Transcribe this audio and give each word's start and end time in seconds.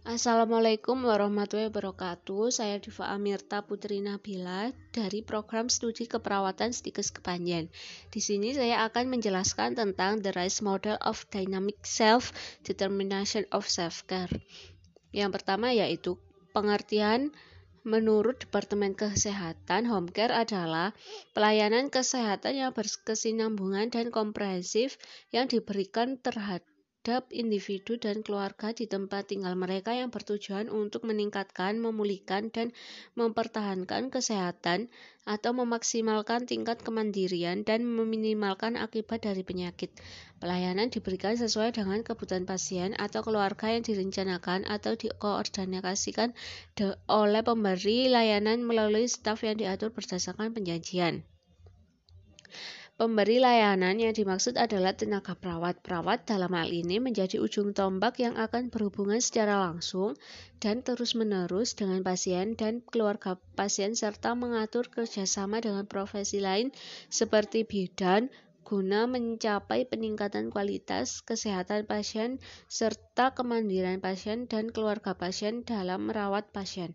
Assalamualaikum 0.00 1.04
warahmatullahi 1.04 1.68
wabarakatuh. 1.68 2.48
Saya 2.48 2.80
Diva 2.80 3.12
Amirta 3.12 3.60
Putri 3.60 4.00
Nabila 4.00 4.72
dari 4.96 5.20
program 5.20 5.68
studi 5.68 6.08
keperawatan 6.08 6.72
Stikes 6.72 7.12
Kepanjen. 7.12 7.68
Di 8.08 8.20
sini 8.24 8.56
saya 8.56 8.88
akan 8.88 9.12
menjelaskan 9.12 9.76
tentang 9.76 10.24
the 10.24 10.32
RISE 10.32 10.64
model 10.64 10.96
of 11.04 11.28
dynamic 11.28 11.84
self 11.84 12.32
determination 12.64 13.44
of 13.52 13.68
self-care. 13.68 14.32
Yang 15.12 15.36
pertama 15.36 15.76
yaitu 15.76 16.16
pengertian 16.56 17.36
Menurut 17.84 18.44
Departemen 18.44 18.92
Kesehatan, 18.92 19.88
home 19.88 20.12
care 20.12 20.32
adalah 20.32 20.92
pelayanan 21.32 21.88
kesehatan 21.88 22.56
yang 22.60 22.76
berkesinambungan 22.76 23.88
dan 23.88 24.12
komprehensif 24.12 25.00
yang 25.32 25.48
diberikan 25.48 26.20
terhadap 26.20 26.64
terhadap 27.00 27.32
individu 27.32 27.96
dan 27.96 28.20
keluarga 28.20 28.76
di 28.76 28.84
tempat 28.84 29.32
tinggal 29.32 29.56
mereka 29.56 29.96
yang 29.96 30.12
bertujuan 30.12 30.68
untuk 30.68 31.08
meningkatkan, 31.08 31.80
memulihkan, 31.80 32.52
dan 32.52 32.76
mempertahankan 33.16 34.12
kesehatan 34.12 34.92
atau 35.24 35.56
memaksimalkan 35.56 36.44
tingkat 36.44 36.84
kemandirian 36.84 37.64
dan 37.64 37.88
meminimalkan 37.88 38.76
akibat 38.76 39.24
dari 39.24 39.40
penyakit. 39.40 39.88
Pelayanan 40.44 40.92
diberikan 40.92 41.40
sesuai 41.40 41.72
dengan 41.72 42.04
kebutuhan 42.04 42.44
pasien 42.44 42.92
atau 43.00 43.24
keluarga 43.24 43.72
yang 43.72 43.80
direncanakan 43.80 44.68
atau 44.68 44.92
dikoordinasikan 44.92 46.36
oleh 47.08 47.40
pemberi 47.40 48.12
layanan 48.12 48.60
melalui 48.60 49.08
staf 49.08 49.40
yang 49.40 49.56
diatur 49.56 49.88
berdasarkan 49.88 50.52
penjanjian. 50.52 51.24
Pemberi 53.00 53.40
layanan 53.40 53.96
yang 53.96 54.12
dimaksud 54.12 54.60
adalah 54.60 54.92
tenaga 54.92 55.32
perawat. 55.32 55.80
Perawat 55.80 56.28
dalam 56.28 56.52
hal 56.52 56.68
ini 56.68 57.00
menjadi 57.00 57.40
ujung 57.40 57.72
tombak 57.72 58.20
yang 58.20 58.36
akan 58.36 58.68
berhubungan 58.68 59.24
secara 59.24 59.56
langsung 59.56 60.20
dan 60.60 60.84
terus-menerus 60.84 61.72
dengan 61.72 62.04
pasien 62.04 62.60
dan 62.60 62.84
keluarga 62.84 63.40
pasien 63.56 63.96
serta 63.96 64.36
mengatur 64.36 64.92
kerjasama 64.92 65.64
dengan 65.64 65.88
profesi 65.88 66.44
lain 66.44 66.76
seperti 67.08 67.64
bidan, 67.64 68.28
guna 68.68 69.08
mencapai 69.08 69.88
peningkatan 69.88 70.52
kualitas 70.52 71.24
kesehatan 71.24 71.88
pasien 71.88 72.36
serta 72.68 73.32
kemandirian 73.32 74.04
pasien 74.04 74.44
dan 74.44 74.68
keluarga 74.68 75.16
pasien 75.16 75.64
dalam 75.64 76.04
merawat 76.04 76.52
pasien. 76.52 76.92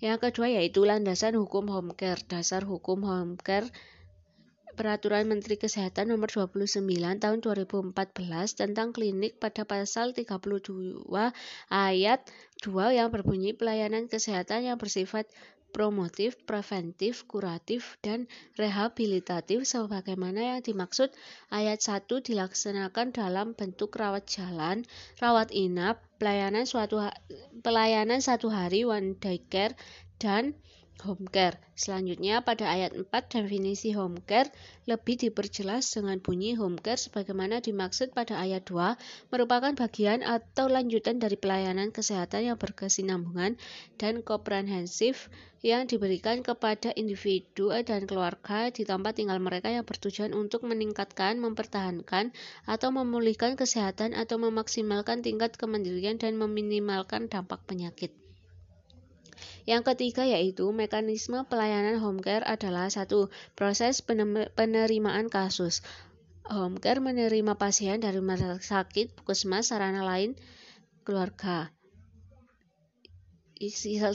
Yang 0.00 0.32
kedua 0.32 0.48
yaitu 0.56 0.88
landasan 0.88 1.36
hukum 1.36 1.68
home 1.68 1.92
care. 1.92 2.24
Dasar 2.24 2.64
hukum 2.64 3.04
home 3.04 3.36
care 3.36 3.68
Peraturan 4.80 5.28
Menteri 5.28 5.60
Kesehatan 5.60 6.08
Nomor 6.08 6.32
29 6.32 6.80
Tahun 7.20 7.38
2014 7.44 7.92
tentang 8.56 8.96
klinik 8.96 9.36
pada 9.36 9.68
pasal 9.68 10.16
32 10.16 11.04
ayat 11.68 12.20
2 12.64 12.96
yang 12.96 13.12
berbunyi 13.12 13.52
pelayanan 13.52 14.08
kesehatan 14.08 14.64
yang 14.64 14.80
bersifat 14.80 15.28
promotif, 15.76 16.40
preventif, 16.48 17.28
kuratif, 17.28 18.00
dan 18.00 18.24
rehabilitatif. 18.56 19.68
Sebagaimana 19.68 20.56
yang 20.56 20.60
dimaksud 20.64 21.12
ayat 21.52 21.84
1 21.84 22.08
dilaksanakan 22.08 23.12
dalam 23.12 23.52
bentuk 23.52 23.92
rawat 23.92 24.24
jalan, 24.32 24.88
rawat 25.20 25.52
inap, 25.52 26.00
pelayanan 26.16 26.64
suatu 26.64 27.04
pelayanan 27.60 28.24
satu 28.24 28.48
hari 28.48 28.88
one 28.88 29.12
day 29.20 29.44
care 29.44 29.76
dan 30.16 30.56
home 31.02 31.26
care. 31.28 31.56
Selanjutnya 31.72 32.44
pada 32.44 32.68
ayat 32.68 32.92
4 32.92 33.08
definisi 33.32 33.96
home 33.96 34.20
care 34.24 34.52
lebih 34.84 35.16
diperjelas 35.16 35.88
dengan 35.96 36.20
bunyi 36.20 36.54
home 36.54 36.76
care 36.76 37.00
sebagaimana 37.00 37.64
dimaksud 37.64 38.12
pada 38.12 38.36
ayat 38.36 38.68
2 38.68 39.32
merupakan 39.32 39.72
bagian 39.72 40.20
atau 40.20 40.68
lanjutan 40.68 41.16
dari 41.16 41.40
pelayanan 41.40 41.88
kesehatan 41.88 42.52
yang 42.52 42.58
berkesinambungan 42.60 43.56
dan 43.96 44.20
komprehensif 44.20 45.32
yang 45.60 45.84
diberikan 45.84 46.40
kepada 46.40 46.92
individu 46.96 47.68
dan 47.84 48.08
keluarga 48.08 48.72
di 48.72 48.88
tempat 48.88 49.20
tinggal 49.20 49.36
mereka 49.40 49.68
yang 49.68 49.84
bertujuan 49.84 50.32
untuk 50.32 50.64
meningkatkan, 50.64 51.36
mempertahankan, 51.36 52.32
atau 52.64 52.88
memulihkan 52.88 53.60
kesehatan 53.60 54.16
atau 54.16 54.40
memaksimalkan 54.40 55.20
tingkat 55.20 55.60
kemandirian 55.60 56.16
dan 56.16 56.40
meminimalkan 56.40 57.28
dampak 57.28 57.60
penyakit. 57.68 58.16
Yang 59.70 59.94
ketiga 59.94 60.26
yaitu 60.26 60.66
mekanisme 60.74 61.46
pelayanan 61.46 62.02
home 62.02 62.18
care 62.18 62.42
adalah 62.42 62.90
satu 62.90 63.30
proses 63.54 64.02
penerimaan 64.58 65.30
kasus. 65.30 65.86
Home 66.50 66.82
care 66.82 66.98
menerima 66.98 67.54
pasien 67.54 68.02
dari 68.02 68.18
rumah 68.18 68.34
sakit, 68.58 69.14
puskesmas, 69.14 69.70
sarana 69.70 70.02
lain, 70.02 70.34
keluarga. 71.06 71.70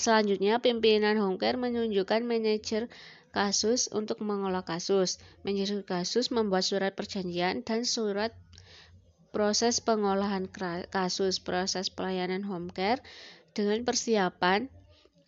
Selanjutnya, 0.00 0.56
pimpinan 0.64 1.20
home 1.20 1.36
care 1.36 1.60
menunjukkan 1.60 2.24
manajer 2.24 2.88
kasus 3.36 3.92
untuk 3.92 4.24
mengolah 4.24 4.64
kasus. 4.64 5.20
Manajer 5.44 5.84
kasus 5.84 6.32
membuat 6.32 6.64
surat 6.64 6.96
perjanjian 6.96 7.60
dan 7.60 7.84
surat 7.84 8.32
proses 9.36 9.84
pengolahan 9.84 10.48
kasus, 10.88 11.44
proses 11.44 11.92
pelayanan 11.92 12.40
home 12.40 12.72
care 12.72 13.04
dengan 13.52 13.84
persiapan 13.84 14.72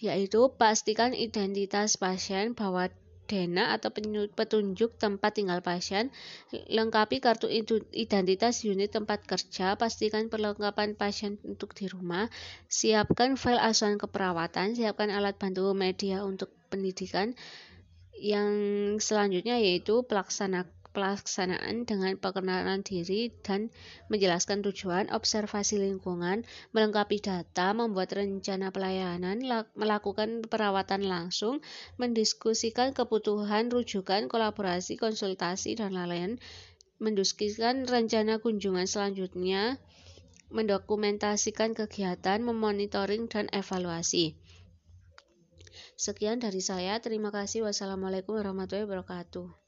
yaitu 0.05 0.53
pastikan 0.61 1.17
identitas 1.17 1.97
pasien 1.97 2.53
bahwa 2.53 2.93
dena 3.25 3.73
atau 3.73 3.89
petunjuk 4.37 5.01
tempat 5.01 5.33
tinggal 5.33 5.65
pasien, 5.65 6.13
lengkapi 6.53 7.25
kartu 7.25 7.49
identitas 7.93 8.61
unit 8.69 8.93
tempat 8.93 9.25
kerja, 9.25 9.81
pastikan 9.81 10.29
perlengkapan 10.29 10.93
pasien 10.93 11.41
untuk 11.41 11.73
di 11.73 11.89
rumah, 11.89 12.29
siapkan 12.69 13.41
file 13.41 13.61
asuhan 13.61 13.97
keperawatan, 13.97 14.77
siapkan 14.77 15.09
alat 15.09 15.41
bantu 15.41 15.73
media 15.73 16.21
untuk 16.21 16.53
pendidikan. 16.69 17.33
Yang 18.15 18.53
selanjutnya 19.03 19.59
yaitu 19.59 20.05
pelaksana 20.07 20.69
pelaksanaan 20.95 21.83
dengan 21.85 22.15
pengenalan 22.15 22.87
diri 22.87 23.35
dan 23.43 23.69
menjelaskan 24.07 24.63
tujuan, 24.63 25.11
observasi 25.11 25.83
lingkungan, 25.83 26.47
melengkapi 26.71 27.19
data, 27.19 27.75
membuat 27.75 28.15
rencana 28.15 28.71
pelayanan, 28.71 29.43
melakukan 29.75 30.47
perawatan 30.47 31.05
langsung, 31.05 31.59
mendiskusikan 31.99 32.95
kebutuhan, 32.95 33.69
rujukan, 33.69 34.31
kolaborasi, 34.31 34.95
konsultasi, 34.95 35.75
dan 35.75 35.93
lain-lain, 35.93 36.39
mendiskusikan 37.03 37.85
rencana 37.91 38.39
kunjungan 38.39 38.87
selanjutnya, 38.87 39.83
mendokumentasikan 40.55 41.75
kegiatan, 41.75 42.39
memonitoring, 42.39 43.27
dan 43.27 43.51
evaluasi. 43.51 44.39
Sekian 45.99 46.39
dari 46.39 46.63
saya. 46.63 47.03
Terima 47.03 47.35
kasih. 47.35 47.67
Wassalamualaikum 47.67 48.39
warahmatullahi 48.39 48.87
wabarakatuh. 48.87 49.64